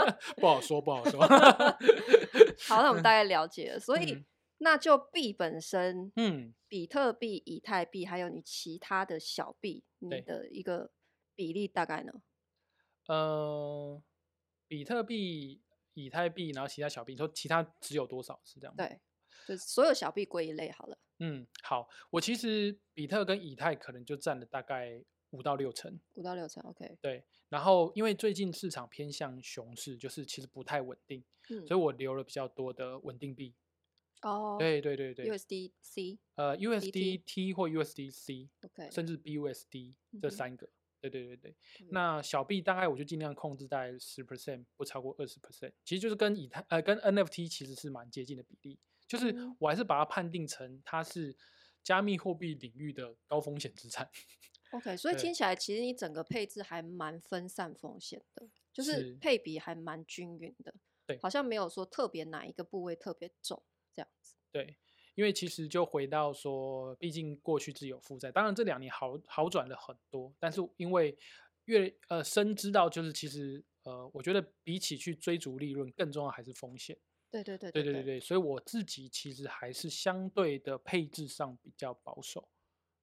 [0.40, 1.20] 不好说，不好说。
[2.66, 3.78] 好，那我们大概了解了。
[3.78, 4.24] 所以，嗯、
[4.58, 10.90] 那就币本身，嗯，比特币、以太币，还有你其他的小币，你的一个
[11.36, 12.12] 比例大概呢？
[13.08, 13.16] 嗯。
[13.18, 14.02] 呃
[14.68, 15.60] 比特币、
[15.94, 18.40] 以太币，然后其他小币，你说其他只有多少？
[18.44, 18.86] 是这样吗？
[18.86, 19.00] 对，
[19.46, 20.98] 就所有小币归一类好了。
[21.18, 26.96] 嗯，好，我其实比特跟以太可能就占了大概五到六成，五到六成，OK。
[27.00, 33.54] 对，然后因为最近市场偏向熊市，就是其实不太稳定，嗯，所以我留了比较多的稳定币。
[34.22, 40.68] 哦，对对对对，USDC，呃，USDT 或 USDC，OK，甚至 BUSD 这三个。
[41.00, 41.56] 对对对对，
[41.90, 51.36] 那小币大概我就尽量控制在十 percent，不超过二十 percent，其实就是跟以太呃跟 NFT 其实是蛮接近的比例，就是我还是把它判定成它是
[51.82, 54.10] 加密货币领域的高风险资产。
[54.72, 60.74] OK，所以听起来其实你整个配置还蛮分散风险的，就是配比还蛮均匀的，
[61.06, 63.62] 对，好像没有说特别哪一个部位特别重
[63.94, 64.34] 这样子。
[64.50, 64.76] 对。
[65.18, 71.18] 因为其实就回到说，毕竟过去自有负债，当然这两年好好转了很多，但是因为
[71.64, 76.96] 越呃深知道，就是其实呃，我觉得比起去追逐利润，更重要还是风险。
[77.32, 82.48] 对对对对对对对，所以我自己其实还是相对的配置上比较保守。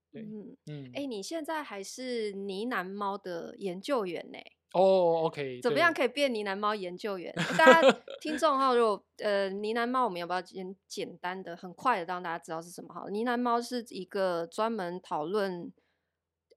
[0.10, 4.39] 对，嗯嗯，哎，你现在还是呢喃猫的研究员呢？
[4.75, 7.33] 哦、oh，OK，怎么样可以变呢喃猫研究员？
[7.57, 12.93] 大家听众哈，如果呃呢喃猫，我们要不要简简单的、很快的让大家知道是什么？
[12.93, 15.71] 哈，呢喃猫是一个专门讨论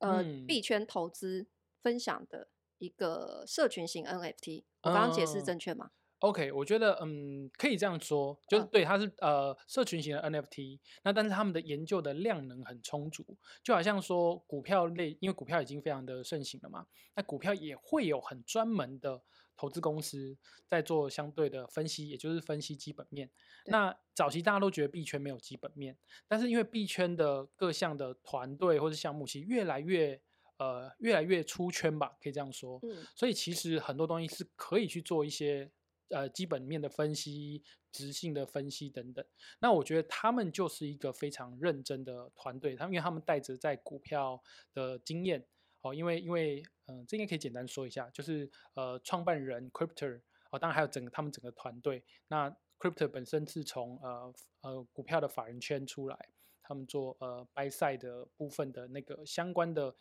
[0.01, 1.47] 呃币圈投资
[1.81, 4.65] 分享的一个社群型 NFT。
[4.83, 13.25] 我刚刚解释正确吗？Uh OK，我觉得嗯，可以这样说，就是对，它是呃社群型的 NFT，那但是他们的研究的量能很充足，
[13.63, 19.23] 就好像说股票类，因为股票已经非常的盛行了嘛，那股票也会有很专门的
[19.57, 23.31] 投资公司在做相对的分析，也就是分析基本面。
[23.67, 30.21] 那早期大家都觉得币圈没有基本面，但是因为币圈的各项的团队或者项目其实越来越
[30.57, 35.71] 呃越来越出圈吧，可以这样说，嗯，所以其实很多东西是可以去做一些。
[36.11, 39.25] 呃，基本面的分析、质性的分析等等，
[39.61, 42.75] 那我觉得他们就是一个非常认真的团队。
[42.75, 44.43] 他们因为他们带着在股票
[44.73, 45.47] 的经验，
[45.83, 50.19] 哦，因为因为嗯、这应该可以简单说一下，就是呃，创办人 Crypto
[50.51, 52.03] 哦，当然还有整个他们整个团队。
[52.29, 56.31] 那 Crypto 本身是从呃呃股票的法人圈出来，
[56.63, 59.95] 他们做呃 Buy Side 的部分的那个相关的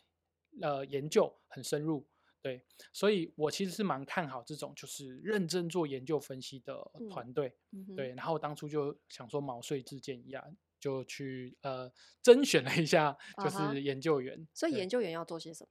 [0.62, 2.08] 呃研究很深入。
[2.42, 2.62] 对，
[2.94, 7.54] 所以我其实是蛮看好这种就是认真做研究分析的团队。
[7.72, 14.38] 嗯、对，然后当初就想说毛遂自荐一样，就去呃甄选了一下，就是研究员。
[14.38, 14.48] Uh-huh.
[14.54, 15.70] 所以研究员要做些什么？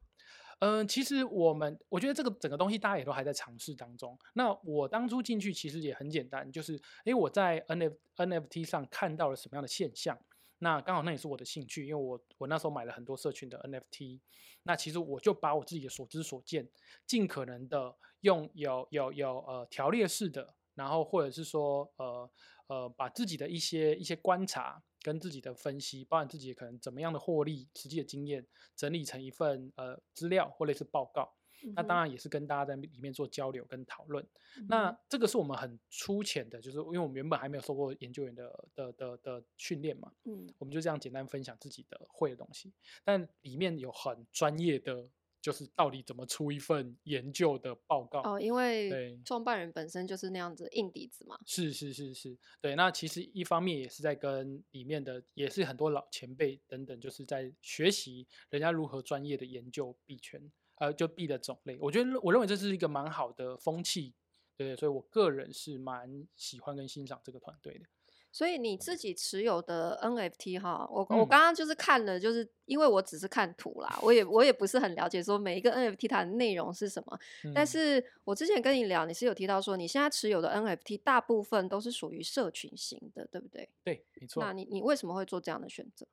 [0.58, 4.18] 嗯、呃，其实我们我觉得这个整个东西大家也都还在尝试当中。
[4.34, 10.18] 那我当初进去其实也很简单，就是哎我在 NFT NFT 上看到了什么样的现象。
[10.58, 14.20] 那刚好那也是我的兴趣，因为我我那时候买了很多社群的 NFT，
[14.62, 16.66] 那其实我就把我自己的所知所见，
[17.06, 22.30] 尽可能的用有有有呃条列式的，然后或者是说呃
[22.68, 31.34] 呃把自己的一些一些观察跟自己的分析，包含自己可能怎么样的获利实际的经验，整理成一份呃资料或类似报告。
[31.74, 34.24] 那当然也是跟大家在里面做交流跟讨论。
[34.58, 42.72] 嗯、那这个是我们很粗浅的，就是因为我们原本还没有受过研究员的的的的训练嘛，嗯，我们就这样简单分享自己的会的东西。
[43.04, 45.08] 但里面有很专业的，
[45.40, 51.38] 就是到底怎么出一份研究的报告哦，因为创办人本身就是那样子硬底子嘛。
[51.44, 52.74] 是是是是，对。
[52.74, 60.50] 那其实一方面也是在跟里面的，也是很多老前辈等等，就是在学习人家如何专业的研究币圈。
[60.76, 64.14] 呃，就币的种类，我觉得我认为这是一个蛮好的风气，
[64.56, 67.86] 对，所以我个人是蛮喜欢跟欣赏这个团队的。
[68.32, 77.18] 所以你自己持有的 NFT 哈，我我刚刚就是看了，就是因为我只是看图啦，我也我也不是很了解说每一个 NFT 它的内容是什么。
[77.44, 77.52] 嗯。
[77.54, 83.70] 但是我之前跟你聊，你是有提到说你现在持有的 NFT 大部分都是属于社群型的，对不对？
[83.82, 84.44] 对，没错。
[84.44, 86.06] 那你你为什么会做这样的选择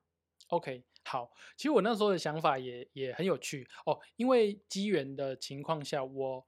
[0.48, 6.46] ？OK，好，其实我那时候的想法也也很有趣哦，因为机缘的情况下，我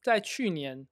[0.00, 0.86] 在去年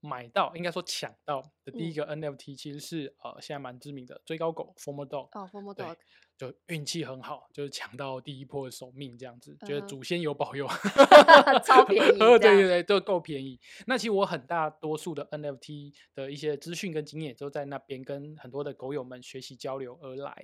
[0.00, 5.96] 买到，应该说抢到的第一个 NFT，其实是、嗯、呃现在蛮知名的追高狗 Former Dog 哦，Former Dog。
[6.40, 10.66] 就运气很好，就是抢到第一波的首命这样子，觉得祖先有保佑
[11.66, 13.60] 超便宜，对对对，都够便宜。
[13.86, 20.34] 那其实我很大多数的 NFT 的一些资讯跟经验都在那边跟很多的狗友们学习交流而来。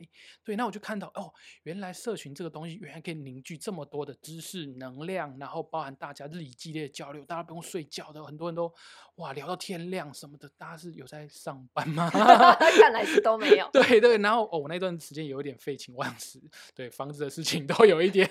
[0.44, 1.32] 对，那我就看到哦，
[1.62, 8.70] 原来社群这个东西原来可以凝聚这么多的知识能量，然后包含大家日以继夜交流，大家不用睡觉的，很多人都
[9.14, 10.46] 哇聊到天亮什么的。
[10.58, 12.10] 大家是有在上班吗？
[12.12, 13.66] 看来是都没有。
[13.72, 16.40] 对对，然后哦，我那段时间有一点废寝忘事，
[16.74, 18.26] 对房子的事情 都有一点，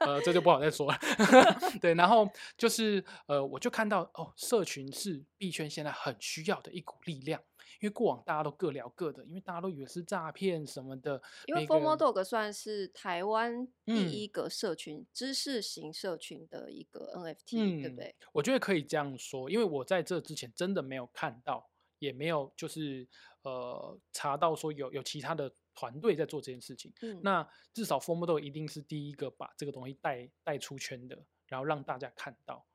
[0.00, 0.98] 呃，这就不好再说了。
[1.80, 7.40] 对，然后就是呃，我就看到哦，社群是币圈现在很需要的一股力量，
[7.80, 11.20] 因因为过往大家都各聊各的，因为大家都以为是诈骗什么的。
[11.44, 18.14] 因为 Formo Dog 算是台湾第一个社群、嗯、知识型社群的一个 NFT，、嗯、对不对？
[18.32, 23.06] 我觉得可以这样说，因为我在这之前真的没有看到，也没有就是
[23.42, 26.92] 呃查到说有有其他的团队在做这件事情。
[27.02, 32.66] 嗯、那至少 Dog 一定是第一个把这个东西带带出圈的，然后让大家看到。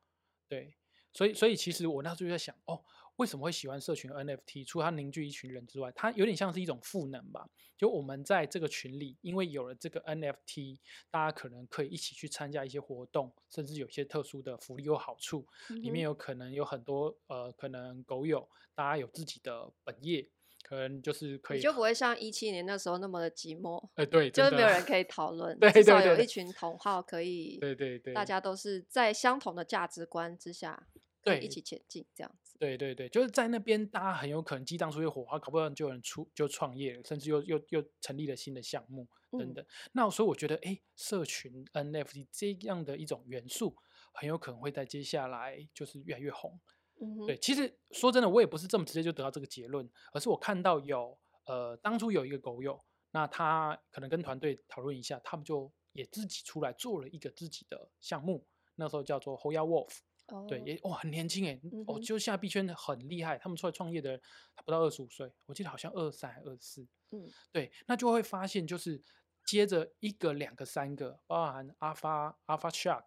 [0.48, 0.76] 对，
[1.14, 2.84] 所以所以其实我那时候就在想，哦。
[3.16, 4.66] 为什么会喜欢社群 NFT？
[4.66, 7.50] 除了它凝聚一群人之外，它有点像是一种赋能吧。
[7.76, 15.46] 就我们在这个群里，因为有了这个 NFT，大家可能可以一起去参加一些活动，甚至有些特殊的福利或好处。
[15.70, 20.26] 嗯、里面有可能有很多呃，可能狗友大家有自己的本业，
[20.64, 23.84] 可能就是可以，你就不会像一七年那时候那么的寂寞。
[23.96, 30.88] 哎、欸，对，就是没有人可以讨论，对对对对，至少有一群同好可以，对对对，大家都是在相同的价值观之下。
[31.22, 32.56] 对，一起前进这样子。
[32.58, 39.62] 对对对，就是在那边，大家很有可能激荡出一些火花，搞不好就有人出就创业，甚至又又又成立了新的项目等等。
[39.62, 43.76] 嗯、那所以我觉得，哎，社群 NFT 这样的一种元素，
[44.14, 46.58] 很有可能会在接下来就是越来越红。
[47.02, 52.80] 嗯、对，其实说真的，我也不是这么直接就得到这个结论，而是我看到有呃，当初有一个狗友，
[53.12, 60.00] 那他可能跟团队讨论一下，他们就也自己出来做了一个自己的项目，那时候叫做 Hoya Wolf。
[60.48, 64.22] 对，也哇、哦，很年轻哎，嗯、哦，就现在币圈很厉害，他们出来创业的人
[64.64, 69.02] 不到二十五岁，我记得好像二三还二十四，嗯，对，那就会发现就是
[69.44, 73.06] 接着一个、两个、三个，包含 Alpha Alpha Shark，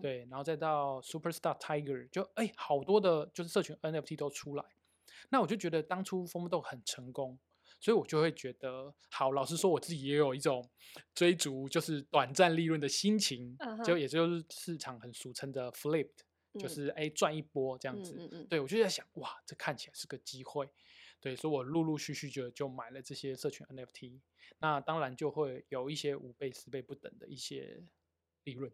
[0.00, 4.64] 对，然后再到 Superstar Tiger，就哎，好多的就是社群 NFT 都出来，
[5.30, 7.38] 那我就觉得当初 FOMO Dog 很成功，
[7.80, 10.68] 所以我就会觉得，好，老实说，我自己也有一种
[11.14, 13.98] 追逐就是短暂利润的心情，就、uh huh.
[13.98, 16.24] 也就是市场很俗称的 Flipped。
[16.58, 20.68] 就是哎，赚一波这样子，嗯嗯嗯、对，我就在想，哇，这看起来是个机会，
[21.20, 24.18] 对，所以我陆陆续续就就买了这些社群 NFT，
[24.58, 27.84] 那当然就会有一些五倍、十倍不等的一些
[28.44, 28.72] 利润。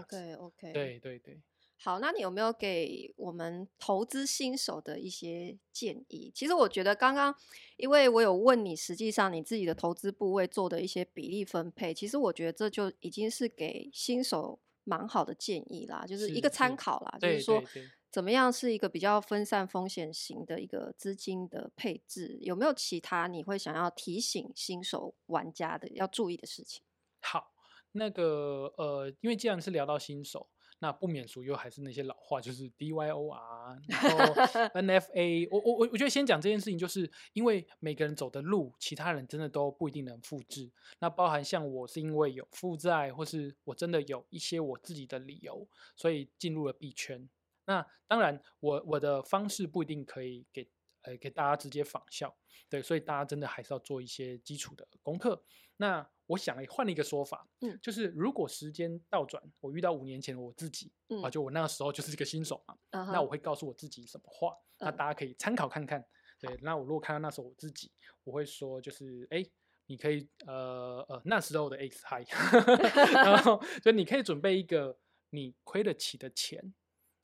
[0.00, 1.40] OK OK，对对对。
[1.78, 6.30] 好，那你有没有给我们投资新手的一些建议？
[6.34, 7.34] 其实我觉得刚刚，
[7.76, 14.60] 因为我有问你，实际上你自己的投资部位做的一些比例分配，其实我觉得这就已经是给新手。
[14.84, 17.62] 蛮好的建议啦，就是一个参考啦，是是就是说
[18.10, 26.82] 怎么样是一个比较分散风险型的一个资金的配置，有没有其他你会想要提醒新手玩家的要注意的事情？
[27.20, 27.51] 好，
[27.92, 30.48] 那个呃，因为既然是聊到新手。
[30.78, 34.34] 那不免俗又还是那些老话，就是 DYOR，然后
[34.74, 35.46] NFA。
[35.48, 40.68] 我我我我觉得先讲这件事情，就是因为每个人走的路，其他人真的都不一定能复制。
[40.98, 47.28] 那包含像我是因为有负债，或是我真的有一些我自己的理由，所以进入了币圈。
[47.66, 50.66] 那当然我，我我的方式不一定可以给
[51.02, 52.34] 呃给大家直接仿效，
[52.68, 55.44] 对，所以大家真的还是要做一些基础的功课。
[55.76, 64.54] 那我想了换了一个说法，嗯，就是如果时间倒转，我遇到五年前的我自己，嗯、啊，就我那个时候就是一个新手嘛，嗯、那我会告诉我自己什么话？
[64.78, 66.04] 嗯、那大家可以参考看看。
[66.38, 67.90] 对，那我如果看到那时候我自己，
[68.24, 69.44] 我会说就是，哎，
[69.86, 72.26] 你可以，呃呃，那时候的 X high，
[73.14, 74.98] 然后就你可以准备一个
[75.30, 76.74] 你亏得起的钱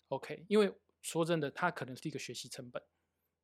[0.09, 0.45] ，OK？
[0.49, 2.81] 因为说真的，它可能是一个学习成本，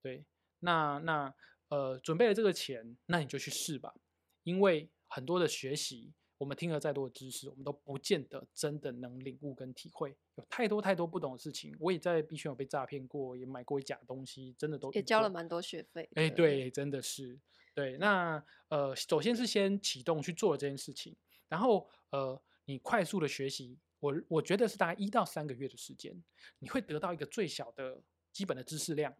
[0.04, 0.24] 对，
[0.60, 1.34] 那那
[1.68, 3.94] 呃，准备了这个钱，那你就去试吧，
[4.42, 4.90] 因为。
[5.06, 10.16] 很多的学习，我们听了再多的知识，我们都不见得真的能领悟跟体会。
[10.34, 16.08] 有太多太多不懂的事情，我也在币圈有被诈骗过，也买过假东西，真的都也交了蛮多学费。
[16.16, 17.38] 哎，对，真的是
[17.74, 17.96] 对。
[17.98, 21.14] 那呃，首先是先启动去做了这件事情，
[21.46, 26.20] 然后呃，你快速的学习，我我觉得是大概一到三个月的时间，
[26.58, 29.14] 你会得到一个最小的基本的知识量。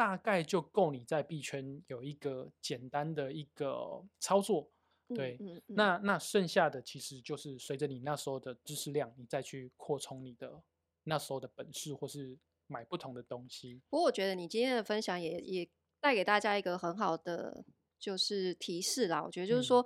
[0.00, 4.70] 大概就够你在币圈有一个简单的一个操作。
[5.14, 10.62] 对，嗯嗯嗯、那那剩下的其实就是随着你那时候的知识量，你再去扩充你的
[11.04, 13.82] 那时候的本事，或是买不同的东西。
[13.90, 15.68] 不过我觉得你今天的分享也也
[16.00, 17.62] 带给大家一个很好的
[17.98, 19.22] 就是提示啦。
[19.22, 19.84] 我觉得就是说，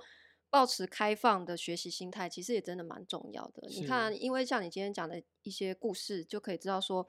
[0.48, 3.66] 保持开放的学习心态，其实也真的蛮重要的。
[3.68, 7.09] 你看，因为像你今天讲的一些故事，就可以知道说。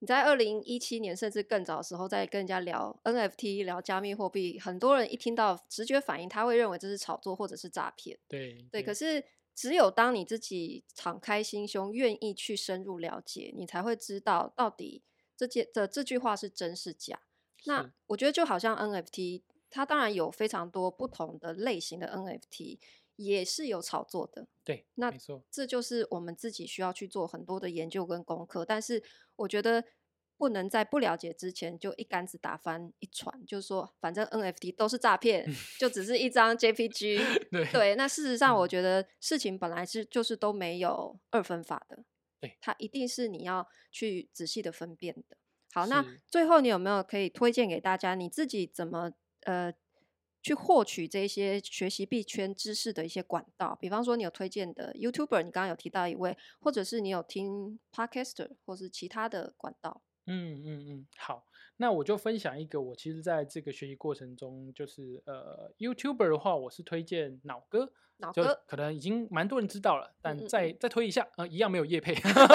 [0.00, 8.18] 你在二零一七年甚至更早的时候，在跟人家聊 NFT、聊加密货币，很多人一听到直觉反应，他会认为这是炒作或者是诈骗。
[8.28, 15.02] 对对，对，可是只有当你自己敞开心胸，愿意去深入了解，你才会知道到底
[15.36, 17.20] 这件这这句话是真是假。
[17.64, 22.78] 那我觉得就好像 NFT，它当然有非常多不同的类型的 NFT。
[23.18, 28.64] 也是有炒作的，对，那没错，这就是我们自己需要去做很多的研究跟功课。
[28.64, 29.02] 但是
[29.34, 29.82] 我觉得
[30.38, 35.46] 不能在不了解之前就一竿子打翻一船，就是说反正 NFT 都是诈骗，
[35.78, 37.50] 就只是一张 JPG。
[37.50, 42.04] 对对，那事实上我觉得事情本来是就是都没有二分法的，
[42.40, 45.36] 对，它一定是你要去仔细的分辨的。
[45.72, 49.12] 好，那最后你有没有可以推荐给大家，你自己怎么
[49.42, 49.74] 呃？
[50.40, 60.00] 去获取这些学习币圈知识的一些管道，比方说你有推荐的 YouTuber，你刚刚有提到一位，或者是你有听 Podcaster，或是其他的管道。
[60.28, 61.44] 嗯嗯嗯，好，
[61.78, 67.92] 那我就分享一个，我其实在这个学习过程中，就是呃，YouTuber 的话，我是推荐脑哥。
[68.20, 72.12] 脑哥可能已经蛮多人知道了，但再再推一下，呃，一样没有业配。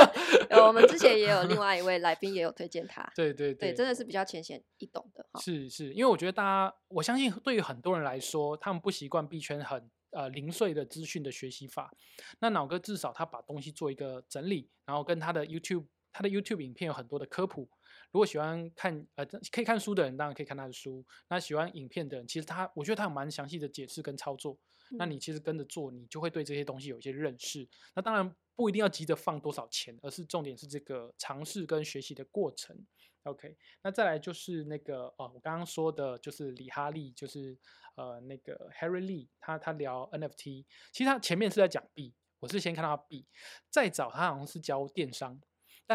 [0.68, 5.26] 我们之前也有另 外一位来宾也有推荐他，对对对，对，真的是比较浅显易懂的。
[5.40, 11.96] 是是，因为我觉得大家，我相信对于很多人来说，他们不习惯币圈很呃零碎的资讯的学习法。
[12.40, 17.68] 那脑哥至少他把东西做一个整理，然后跟他的 YouTube，他的 YouTube 影片有很多的科普。
[18.12, 21.06] 如果喜欢看呃可以看书的人，当然可以看他的书。
[21.28, 24.58] 那喜欢影片的人，其实他我觉得他有蛮详细的解释跟操作。
[24.92, 27.68] 那你其实跟着做，你就会对这些东西有一些认识。
[27.96, 32.86] 那当然不一定要急着放多少钱，而是重点是这个尝试跟学习的过程。
[33.24, 37.58] OK，那再来就是那个哦，我刚刚说的就是李哈利，就是
[37.96, 43.26] 呃那个 Harry Lee，他他聊 NFT，其实他前面是在讲币，我是先看到币，
[43.72, 45.42] 再早他好像是教电商，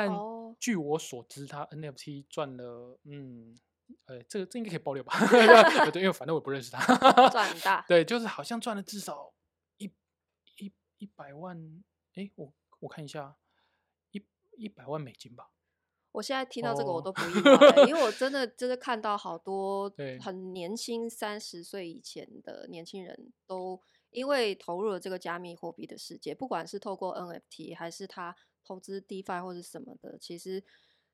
[0.07, 3.57] 但据我所知，他 NFT 赚了嗯。
[4.05, 5.15] 呃，这个这应该可以爆料吧？
[5.91, 6.85] 对，因为反正我不认识他。
[7.31, 7.83] 赚很大。
[7.89, 9.33] 对，就是好像赚了至少
[9.79, 9.87] 一
[10.59, 11.83] 一一百万。
[12.15, 13.39] 哎，我我看一下，
[14.11, 14.23] 一
[14.59, 15.53] 一百万美金吧。
[16.13, 19.91] 我现在听到这个我都不意外，因为我真的真 的看到好多
[20.21, 23.81] 很年轻三十岁以前的年轻人都
[24.11, 28.37] 因为投入了这个加密货币的世界，不管是透过 NFT 还是他
[28.69, 30.63] 投资 DeFi 或者什么的，其实。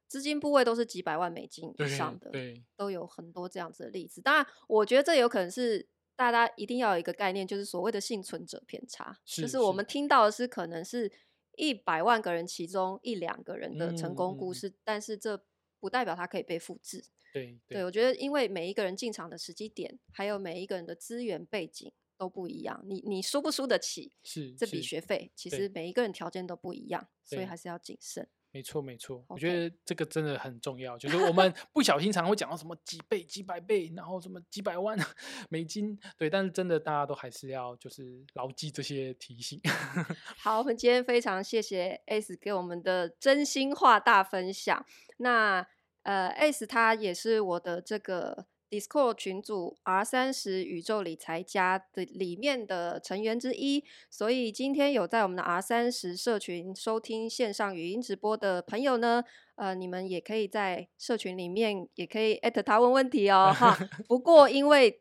[0.06, 2.30] 资金部位都是几百万美金以上的，
[2.76, 4.20] 都有很多这样子的例子。
[4.20, 11.10] 当然，我觉得这有可能是大家一定要有一个概念，就是所谓的幸存者偏差，是就是我们听到的是可能是
[11.56, 15.42] 一百万个人其中一两个人的成功故事，嗯嗯，但是这
[15.80, 17.02] 不代表它可以被复制。
[17.32, 25.30] 对对，对，我觉得因为每一个人进场的时机点，还有每一个人的资源背景都不一样，你你输不输得起是这笔学费？
[25.34, 28.28] 其实每一个人条件都不一样，所以还是要谨慎。
[28.50, 30.96] 没错，没错，我觉得这个真的很重要。
[30.96, 34.96] 就是我们 不小心常常会讲到什么几倍、几百倍，然后什么几百万
[35.50, 39.60] 美金，对，但是真的大家都还是要就是牢记这些提醒。
[40.38, 44.86] 好，我们今天非常谢谢 Ace 给我们的真心话大分享。
[45.16, 45.66] 那
[46.02, 48.46] 呃，Ace 他也是我的这个。
[48.74, 59.22] Discord 群组 R 三十宇宙理财家的里面的成员之一，所以今天有在我们的 R 三十社群收听线上语音直播的朋友呢，
[59.54, 63.78] 呃，你们也可以在社群里面也可以艾特他问问题哦，哈。
[64.08, 65.00] 不过因为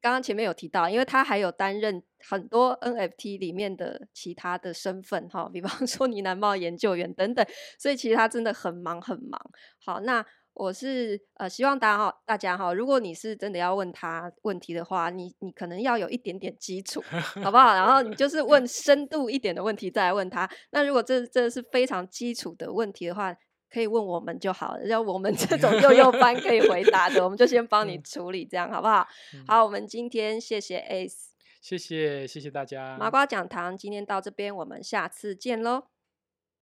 [0.00, 7.46] 刚刚前面有提到，因为他还有担任很多 NFT 里面的其他的身份，哈，比方说呢喃猫研究员等等，
[7.78, 9.40] 所以其实他真的很忙很忙。
[9.78, 10.26] 好，那。
[10.54, 17.02] 我是呃希望大家哈，大家哈，如果你是真的要问他问题的话，你你可能要有一点点基础，
[17.42, 17.74] 好不好？
[17.74, 20.48] 然后你就是 问深度一点的问题再来问他。
[20.70, 23.34] 那如果这这是非常基础的问题的话，
[23.68, 29.04] 可以问我们就好了，要我们 这种幼幼班可以回答的，我们就先帮你处理，这样好不好？
[29.48, 31.30] 好，我们今天谢谢 Ace，
[31.60, 32.96] 谢谢谢谢大家。
[32.96, 35.93] 麻瓜讲堂今天到这边，我们下次见喽。